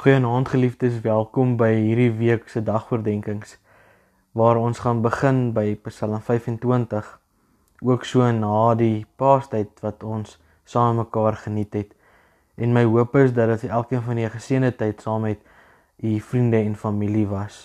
[0.00, 3.58] Goeienaand geliefdes, welkom by hierdie week se dagoordenkings
[4.32, 7.10] waar ons gaan begin by Psalm 25
[7.84, 11.92] ook so na die Paastyd wat ons saam mekaar geniet het.
[12.56, 15.44] En my hoop is dat dit elkeen van julle geseënde tyd saam met
[16.00, 17.60] u vriende en familie was.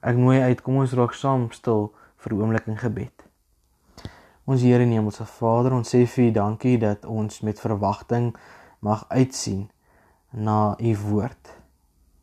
[0.00, 3.28] Ek nooi uit, kom ons raak saam stil vir 'n oomblik in gebed.
[4.46, 8.32] Ons Here en Hemelse Vader, ons sê vir U dankie dat ons met verwagting
[8.80, 9.68] mag uitsien
[10.32, 11.52] na u woord.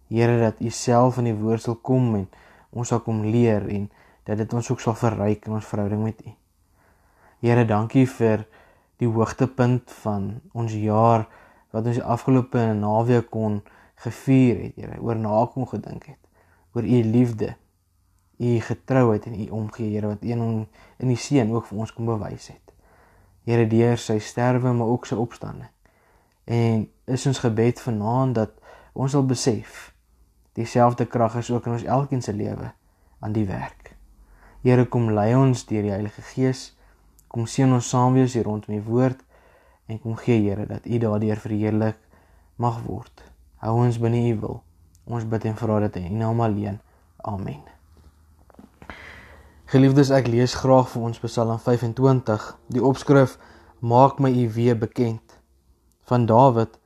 [0.07, 2.27] Here dat u self in die woord sal kom en
[2.69, 3.89] ons sal kom leer en
[4.29, 6.33] dat dit ons ook sal verryk in ons verhouding met u.
[7.39, 8.43] Here, dankie vir
[8.99, 11.23] die hoogtepunt van ons jaar
[11.71, 13.61] wat ons afgelope naweek kon
[14.03, 16.19] gevier het, Here, oor nakom gedink het,
[16.75, 17.53] oor u liefde,
[18.39, 20.67] u getrouheid en u omgee, Here, wat een
[20.99, 22.73] in die seën ook vir ons kom bewys het.
[23.47, 25.71] Here, deur sy sterwe maar ook sy opstanding.
[26.49, 28.55] En is ons gebed vanaand dat
[28.97, 29.91] ons sal besef
[30.57, 32.71] dieselfde krag is ook in ons elkeen se lewe
[33.19, 33.93] aan die werk.
[34.65, 36.71] Here kom lei ons deur die Heilige Gees.
[37.29, 39.21] Kom seën ons saam wees hier rondom die woord
[39.85, 42.01] en kom gee Here dat U daardeur verheerlik
[42.57, 43.23] mag word.
[43.61, 44.61] Hou ons binne U wil.
[45.05, 46.81] Ons bid en vra dit in U naam alleen.
[47.29, 47.61] Amen.
[49.69, 52.53] Geliefdes, ek lees graag vir ons Psalm 25.
[52.73, 53.37] Die opskrif
[53.79, 55.38] Maak my U weer bekend
[56.09, 56.79] van Dawid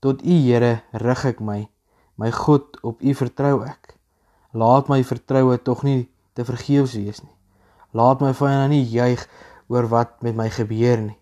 [0.00, 1.66] tot U Here rig ek my.
[2.18, 3.94] My God op U vertrou ek.
[4.54, 7.34] Laat my vertroue tog nie te vergeefs wees nie.
[7.94, 9.24] Laat my vyande nie juig
[9.68, 11.18] oor wat met my gebeur nie.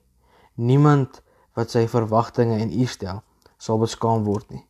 [0.57, 1.23] Niemand
[1.57, 3.23] wat sy verwagtinge in U stel
[3.57, 4.65] sal beskaam word nie.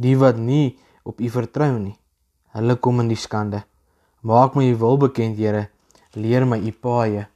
[0.00, 1.96] Die wat nie op U vertrou nie
[2.56, 3.62] hulle kom in die skande.
[4.26, 5.68] Maak my U wil bekend Here.
[6.18, 7.28] Leer my U paaie.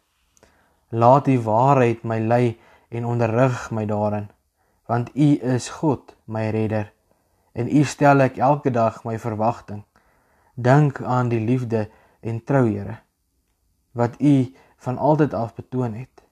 [0.91, 2.57] Laat U waarheid my lei
[2.91, 4.27] en onderrig my daarin
[4.87, 6.93] want U is God, my redder.
[7.53, 9.85] En U stel ek elke dag my verwagting.
[10.55, 11.89] Dink aan die liefde
[12.21, 12.99] en trou, Here,
[13.93, 14.55] wat U
[14.85, 16.23] van altyd af betoon het.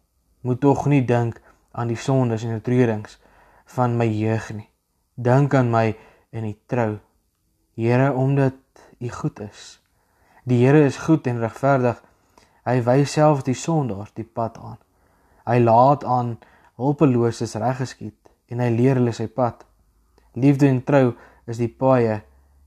[0.41, 1.41] Moet tog nie dink
[1.73, 3.19] aan die sondes en oortredings
[3.65, 4.69] van my jeug nie.
[5.15, 5.97] Dink aan my
[6.31, 6.99] in die trou.
[7.79, 8.59] Here, omdat
[8.99, 9.81] U goed is.
[10.45, 12.03] Die Here is goed en regverdig.
[12.67, 14.79] Hy wys self die sondaars die pad aan.
[15.47, 16.37] Hy laat aan
[16.79, 18.22] hulpeloses reggeskied
[18.53, 19.65] en hy leer hulle sy pad.
[20.37, 21.15] Liefde en trou
[21.49, 22.21] is die paaie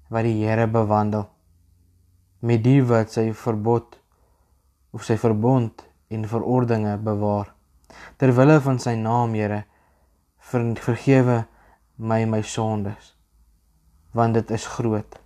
[0.09, 1.27] wat die Here bewandel.
[2.41, 3.99] Met die wat sy verbod
[4.95, 7.51] of sy verbond en verordeninge bewaar.
[8.17, 9.63] Ter wille van sy naam, Here,
[10.49, 11.43] ver, vergewe
[11.97, 13.13] my my sondes,
[14.11, 15.19] want dit is groot.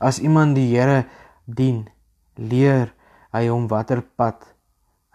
[0.00, 1.04] As iemand die Here
[1.44, 1.84] dien,
[2.36, 2.92] leer
[3.36, 4.40] hy hom watter pad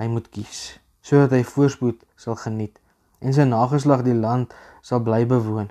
[0.01, 2.77] hy moet kies, sodat hy voorspoed sal geniet
[3.21, 5.69] en sy nageslag die land sal bly bewoon.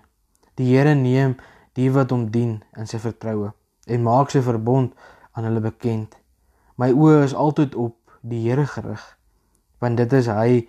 [0.57, 1.37] Die Here neem
[1.79, 3.53] die wat hom dien in sy vertroue
[3.91, 4.95] en maak sy verbond
[5.35, 6.15] aan hulle bekend.
[6.79, 9.03] My oë is altyd op die Here gerig,
[9.81, 10.65] want dit is hy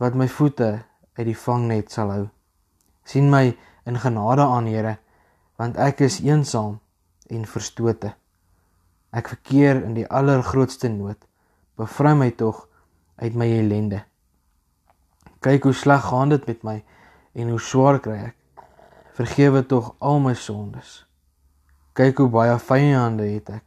[0.00, 0.80] wat my voete
[1.18, 2.26] uit die vangnet sal hou.
[3.04, 3.56] sien my
[3.86, 4.98] in genade aan, Here,
[5.58, 6.78] want ek is eensaam
[7.30, 8.14] en verstote.
[9.10, 11.18] Ek verkeer in die allergrootste nood.
[11.76, 12.68] Bevry my tog
[13.18, 14.04] uit my ellende.
[15.40, 16.76] Kyk hoe sleg gaan dit met my
[17.32, 18.36] en hoe swaar kry ek.
[19.16, 21.00] Vergewe tog al my sondes.
[21.96, 23.64] Kyk hoe baie vyande het ek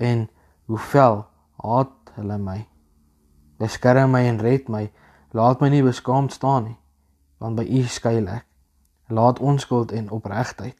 [0.00, 0.26] en
[0.66, 1.24] hoe vel
[1.62, 2.58] haat hulle my.
[3.60, 4.88] Beskerm my en red my.
[5.36, 6.78] Laat my nie beskaamd staan nie,
[7.38, 8.46] want by U skuil ek.
[9.14, 10.78] Laat onskuld en opregtheid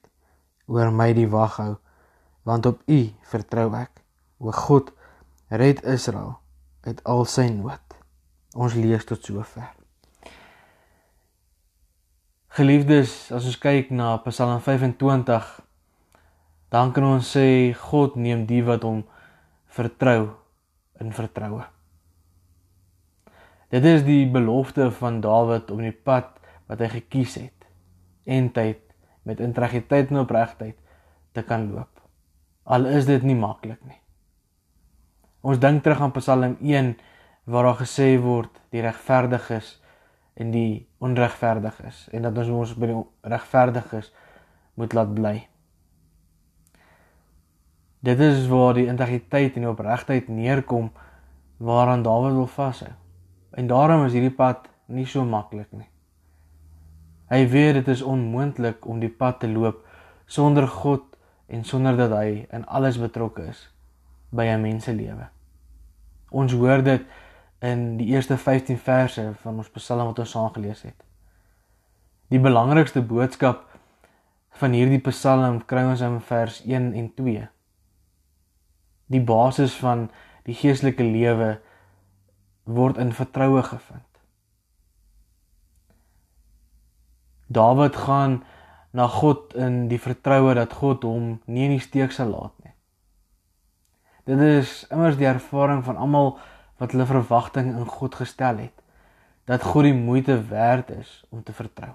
[0.70, 1.74] oor my die wag hou,
[2.46, 3.00] want op U
[3.30, 4.02] vertrou ek.
[4.42, 4.90] O God,
[5.50, 6.38] red Israel
[6.86, 7.98] uit al sy nood.
[8.54, 9.79] Ons lees tot sover.
[12.50, 15.50] Geliefdes, as ons kyk na Psalm 25,
[16.74, 19.04] dan kan ons sê God neem die wat hom
[19.70, 20.32] vertrou
[20.98, 21.62] in vertroue.
[23.70, 26.32] Dit is die belofte van Dawid om die pad
[26.66, 27.68] wat hy gekies het
[28.26, 28.82] en tyd
[29.22, 30.74] met integriteit en opregtheid
[31.38, 32.02] te kan loop.
[32.66, 34.00] Al is dit nie maklik nie.
[35.46, 36.96] Ons dink terug aan Psalm 1
[37.46, 39.76] waar daar gesê word die regverdiges
[40.34, 42.98] en die onregverdig is en dat ons ons by die
[43.32, 44.12] regverdiges
[44.74, 45.36] moet laat bly.
[48.00, 50.90] Dit is waar die integriteit en die opregtheid neerkom
[51.60, 52.92] waaraan Dawid wil vashou.
[53.50, 55.88] En daarom is hierdie pad nie so maklik nie.
[57.30, 59.84] Hy weet dit is onmoontlik om die pad te loop
[60.26, 61.04] sonder God
[61.50, 63.68] en sonder dat hy in alles betrokke is
[64.30, 65.28] by 'n mens se lewe.
[66.30, 67.02] Ons hoor dit
[67.60, 70.96] in die eerste 15 verse van ons Psalm wat ons aangelees het.
[72.32, 73.66] Die belangrikste boodskap
[74.60, 77.48] van hierdie Psalm kry ons in vers 1 en 2.
[79.10, 80.08] Die basis van
[80.46, 81.58] die geestelike lewe
[82.64, 84.06] word in vertroue gevind.
[87.50, 88.40] Dawid gaan
[88.90, 92.74] na God in die vertroue dat God hom nie in die steek sal laat nie.
[94.30, 96.36] Dit is immers die ervaring van almal
[96.80, 98.76] wat hulle verwagting in God gestel het
[99.50, 101.92] dat God die moeite werd is om te vertrou.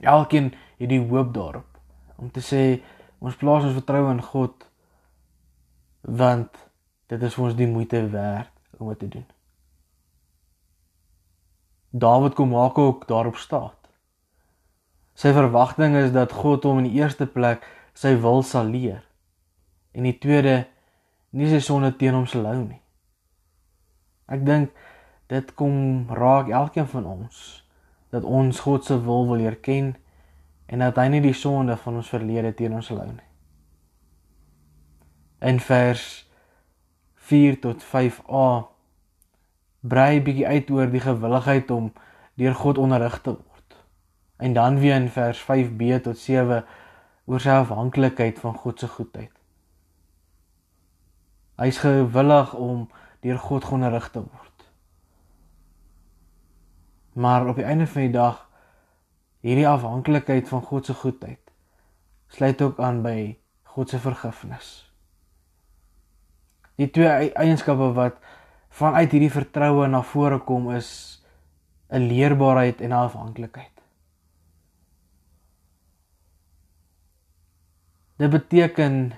[0.00, 1.80] Elkeen het die hoop daarop
[2.16, 2.62] om te sê
[3.18, 4.66] ons plaas ons vertroue in God
[6.02, 6.54] want
[7.10, 9.26] dit is vir ons die moeite werd om dit te doen.
[11.90, 13.78] Dawid kom maak ook daarop staat.
[15.18, 17.64] Sy verwagting is dat God hom in die eerste plek
[17.96, 19.02] sy wil sal leer
[19.96, 20.60] en die tweede
[21.34, 22.82] nie sy sonde teen hom sal hou nie.
[24.28, 24.74] Ek dink
[25.28, 27.64] dit kom raak elkeen van ons
[28.12, 29.94] dat ons God se wil wil leer ken
[30.68, 33.24] en dat hy nie die sonde van ons verlede teen ons hou nie.
[35.44, 36.04] In vers
[37.28, 38.48] 4 tot 5a
[39.80, 41.92] brei bietjie uit oor die gewilligheid om
[42.40, 43.76] deur God onderrig te word.
[44.38, 46.64] En dan weer in vers 5b tot 7
[47.28, 49.32] oor sy afhanklikheid van God se goedheid.
[51.58, 52.86] Hy's gewillig om
[53.20, 54.66] deur God onderrig te word.
[57.18, 58.44] Maar op die einde van die dag
[59.40, 61.40] hierdie afhanklikheid van God se goedheid
[62.28, 64.68] sluit ook aan by God se vergifnis.
[66.78, 68.20] Die twee eienskappe wat
[68.68, 70.90] vanuit hierdie vertroue na vore kom is
[71.90, 73.74] 'n leerbaarheid en 'n afhanklikheid.
[78.18, 79.12] Dit beteken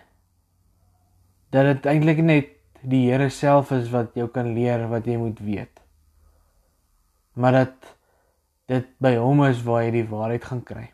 [1.51, 5.41] dat dit eintlik net die Here self is wat jou kan leer wat jy moet
[5.45, 5.83] weet.
[7.35, 7.91] Maar dat
[8.71, 10.87] dit by hom is waar jy die waarheid gaan kry.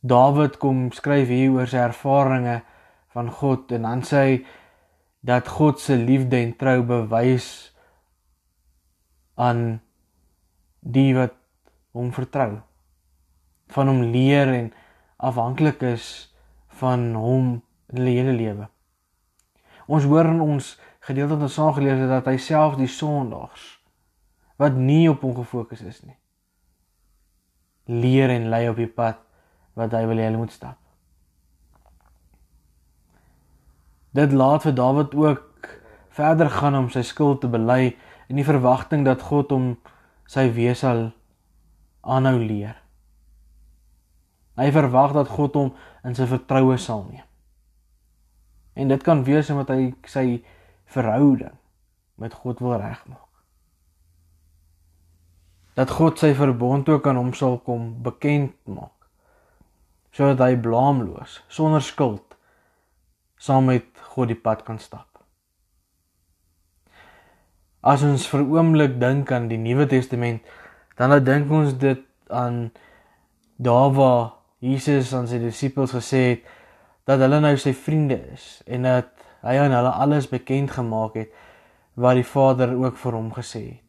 [0.00, 2.64] Dawid kom skryf hier oor sy ervarings
[3.12, 4.34] van God en dan sê hy
[5.26, 7.50] dat God se liefde en trou bewys
[9.36, 9.80] aan
[10.80, 11.36] die wat
[11.92, 12.62] hom vertrou
[13.74, 14.70] van hom leer en
[15.20, 16.06] afhanklik is
[16.80, 17.58] van hom
[17.92, 18.68] hulle hele lewe.
[19.90, 20.76] Ons hoor in ons
[21.06, 23.76] gedeelte wat ons saam gelees het dat hy self die sondaars
[24.60, 26.20] wat nie op hom gefokus is nie
[27.90, 29.18] leer en lei op die pad
[29.78, 30.78] wat hy wil hê hulle moet stap.
[34.14, 35.70] Dit laat vir Dawid ook
[36.14, 37.94] verder gaan om sy skuld te bely
[38.30, 39.72] in die verwagting dat God hom
[40.30, 41.08] sy wees sal
[42.02, 42.76] aanhou leer.
[44.58, 45.74] Hy verwag dat God hom
[46.06, 47.26] in sy vertroue sal neem.
[48.74, 50.26] En dit kan wees omdat hy sy
[50.90, 51.56] verhouding
[52.20, 53.28] met God wil regmaak.
[55.74, 58.96] Dat God sy verbond ook aan hom sal kom bekend maak
[60.10, 62.34] sodat hy blaamloos sonder skuld
[63.40, 65.06] saam met God die pad kan stap.
[67.80, 70.42] As ons vir oomblik dink aan die Nuwe Testament,
[70.98, 72.66] dan dink ons dit aan
[73.56, 74.24] daar waar
[74.60, 76.50] Jesus aan sy disippels gesê het
[77.08, 79.12] dat hulle nou sy vriende is en dat
[79.44, 81.32] hy aan hulle alles bekend gemaak het
[82.00, 83.86] wat die Vader ook vir hom gesê het.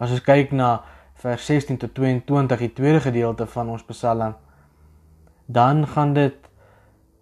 [0.00, 0.80] As ons kyk na
[1.20, 4.34] vers 16 tot 22, die tweede gedeelte van ons Psalm,
[5.46, 6.48] dan gaan dit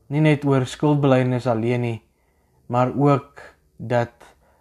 [0.08, 1.98] nie net oor skuldbeleidings alleen nie,
[2.66, 3.42] maar ook
[3.76, 4.14] dat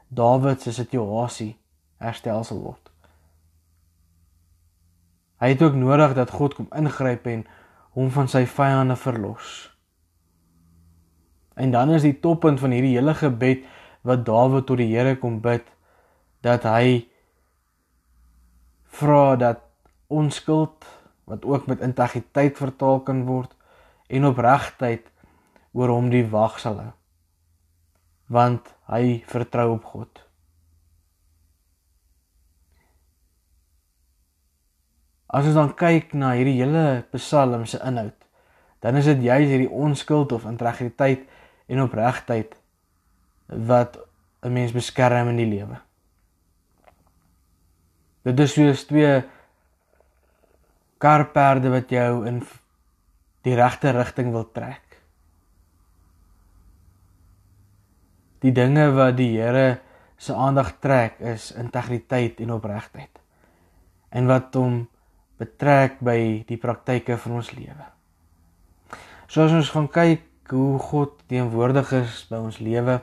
[0.08, 1.58] Dawid se situasie
[2.00, 2.92] herstel sal word.
[5.38, 7.44] Hy het ook nodig dat God kom ingryp en
[7.98, 9.72] hom van sy vyande verlos.
[11.58, 13.66] En dan is die toppunt van hierdie hele gebed
[14.06, 15.66] wat Dawid tot die Here kom bid
[16.46, 17.08] dat hy
[19.00, 19.66] vra dat
[20.14, 20.86] onskuld
[21.28, 23.58] wat ook met integriteit vertaal kan word
[24.08, 25.10] en opregtheid
[25.74, 26.94] oor hom die wag sal hou
[28.28, 30.27] want hy vertrou op God.
[35.28, 38.16] As ons dan kyk na hierdie hele Psalm se inhoud,
[38.84, 41.26] dan is dit juis hierdie onskuld of integriteit
[41.68, 42.56] en opregtheid
[43.48, 43.98] wat
[44.44, 45.78] 'n mens beskerm in die lewe.
[48.24, 49.24] Dit is soos twee
[50.98, 52.44] karperde wat jou in
[53.42, 54.88] die regte rigting wil trek.
[58.46, 59.80] die dinge wat die Here
[60.18, 63.12] se aandag trek is integriteit en opregtheid.
[64.10, 64.86] En wat hom
[65.38, 67.86] betrek by die praktyke van ons lewe.
[69.28, 73.02] So as ons gaan kyk hoe God teenwoordig is by ons lewe,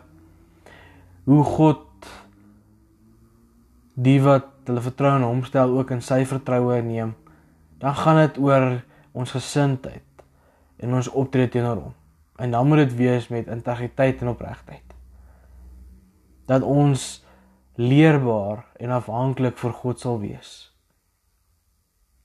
[1.28, 2.08] hoe God
[3.94, 7.12] die wat hulle vertroue in hom stel ook in sy vertroue neem,
[7.78, 8.80] dan gaan dit oor
[9.12, 10.24] ons gesindheid
[10.82, 11.94] en ons optrede teenoor hom.
[12.40, 14.82] En dan moet dit wees met integriteit en opregtheid.
[16.50, 17.22] Dat ons
[17.78, 20.73] leerbaar en afhanklik vir God sal wees.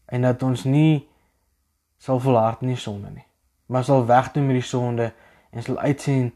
[0.09, 1.07] En dat ons nie
[2.01, 3.25] sal volhard in die sonde nie,
[3.69, 5.11] maar sal wegdoen met die sonde
[5.53, 6.31] en sal uitsien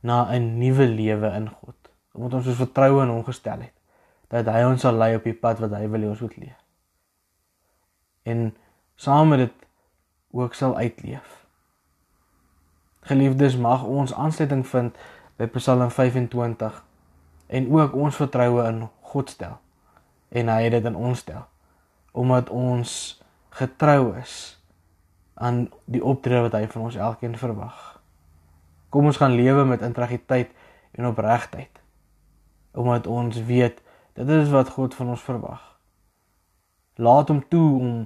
[0.00, 1.74] na 'n nuwe lewe in God.
[2.12, 3.74] Omdat ons ons vertroue in hom gestel het
[4.28, 6.58] dat hy ons sal lei op die pad wat hy wil hê ons moet leef.
[8.22, 8.56] En
[8.94, 9.52] saam met dit
[10.30, 11.46] ook sal uitleef.
[13.06, 14.96] Geliefdes, mag ons aansluiting vind
[15.38, 16.84] by Psalm 25
[17.46, 19.58] en ook ons vertroue in God stel
[20.28, 21.44] en hy het dit in ons stel
[22.16, 22.92] omdat ons
[23.56, 24.56] getrou is
[25.36, 27.80] aan die opdrag wat hy van ons elkeen verwag.
[28.88, 30.52] Kom ons gaan lewe met integriteit
[30.96, 31.82] en opregtheid
[32.76, 33.80] omdat ons weet
[34.16, 35.60] Dit is wat God van ons verwag.
[36.96, 37.96] Laat hom toe om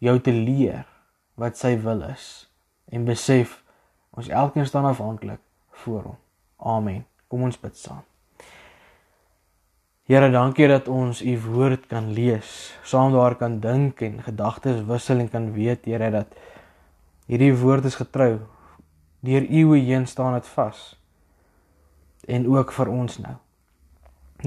[0.00, 0.86] jou te leer
[1.36, 2.48] wat sy wil is
[2.88, 3.58] en besef
[4.16, 5.42] ons elkeen staan afhanklik
[5.84, 6.16] voor hom.
[6.56, 7.04] Amen.
[7.28, 8.00] Kom ons bid saam.
[10.08, 15.20] Here, dankie dat ons u woord kan lees, saam daar kan dink en gedagtes wissel
[15.20, 16.32] en kan weet, Here, dat
[17.28, 18.38] hierdie woord is getrou.
[19.20, 20.96] Deur eeue heen staan dit vas.
[22.24, 23.36] En ook vir ons nou.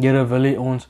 [0.02, 0.90] Here wil U ons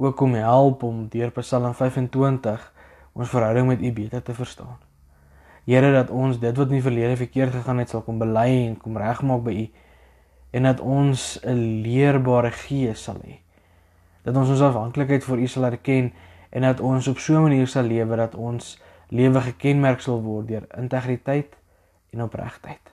[0.00, 2.72] ook kom help om deur Psalm 25
[3.12, 4.78] ons verhouding met U beter te verstaan.
[5.68, 8.80] Here dat ons dit wat in die verlede verkeerd gegaan het sal kom bely en
[8.80, 9.72] kom regmaak by U
[10.56, 13.44] en dat ons 'n leerbare gees sal hê.
[14.26, 16.10] Dat ons ons afhanklikheid vir U sal erken
[16.50, 18.76] en dat ons op so 'n manier sal lewe dat ons
[19.08, 21.56] lewe gekenmerk sal word deur integriteit
[22.10, 22.92] en opregtheid.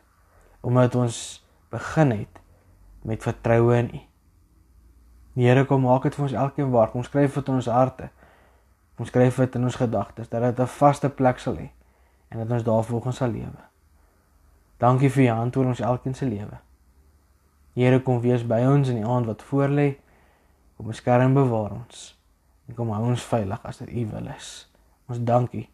[0.62, 2.42] Omdat ons begin het
[3.02, 4.02] met vertroue in U.
[5.34, 6.92] Die Here kom maak dit vir ons elkeen waar.
[6.92, 8.10] Kom skryf dit in ons harte.
[8.96, 11.70] Kom skryf dit in ons gedagtes dat dit 'n vaste plek sal hê
[12.30, 13.62] en dat ons daarvolgens sal lewe.
[14.78, 16.58] Dankie vir u hand oor ons elkeen se lewe.
[17.74, 19.96] Here kom wees by ons in die aand wat voorlê.
[20.78, 22.18] Kom beskerm bewaar ons.
[22.68, 24.50] En kom hou ons veilig as dit u wil is.
[25.12, 25.68] Ons dankie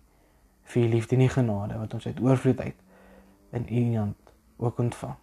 [0.69, 2.75] vir u liefde en u genade wat ons uit oorvloed uit
[3.51, 5.15] in u hand ook ontvang.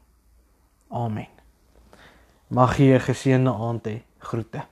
[0.88, 1.28] Amen.
[2.48, 4.02] Mag jy 'n geseënde aand hê.
[4.18, 4.62] Groete.